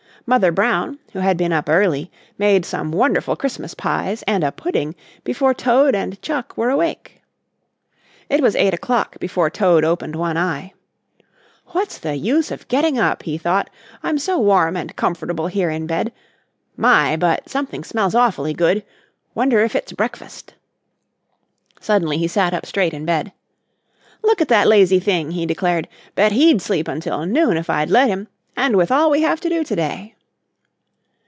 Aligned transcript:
Mother 0.27 0.51
Brown, 0.51 0.99
who 1.13 1.17
had 1.19 1.35
been 1.35 1.51
up 1.51 1.67
early, 1.67 2.11
made 2.37 2.63
some 2.63 2.91
wonderful 2.91 3.35
Christmas 3.35 3.73
pies 3.73 4.21
and 4.27 4.43
a 4.43 4.51
pudding 4.51 4.93
before 5.23 5.53
Toad 5.55 5.95
and 5.95 6.21
Chuck 6.21 6.55
were 6.55 6.69
awake. 6.69 7.23
It 8.29 8.39
was 8.39 8.55
eight 8.55 8.73
o'clock 8.75 9.17
before 9.19 9.49
Toad 9.49 9.83
opened 9.83 10.15
one 10.15 10.37
eye. 10.37 10.73
"What's 11.69 11.97
the 11.97 12.15
use 12.15 12.51
of 12.51 12.67
getting 12.67 12.99
up," 12.99 13.23
he 13.23 13.39
thought, 13.39 13.71
"I'm 14.03 14.19
so 14.19 14.37
warm 14.37 14.77
and 14.77 14.95
comfortable 14.95 15.47
here 15.47 15.71
in 15.71 15.87
bed. 15.87 16.13
My, 16.77 17.17
but 17.17 17.49
something 17.49 17.83
smells 17.83 18.13
awfully 18.13 18.53
good. 18.53 18.83
Wonder 19.33 19.61
if 19.61 19.75
it's 19.75 19.91
breakfast." 19.91 20.53
Suddenly 21.79 22.19
he 22.19 22.27
sat 22.27 22.53
up 22.53 22.67
straight 22.67 22.93
in 22.93 23.05
bed. 23.07 23.31
"Look 24.23 24.39
at 24.39 24.49
that 24.49 24.67
lazy 24.67 24.99
thing," 24.99 25.31
he 25.31 25.47
declared. 25.47 25.87
"Bet 26.13 26.31
he'd 26.31 26.61
sleep 26.61 26.87
until 26.87 27.25
noon 27.25 27.57
if 27.57 27.71
I'd 27.71 27.89
let 27.89 28.07
him, 28.07 28.27
and 28.55 28.75
with 28.75 28.91
all 28.91 29.09
we 29.09 29.21
have 29.21 29.39
to 29.41 29.49
do 29.49 29.63
to 29.63 29.75
day." 29.75 30.13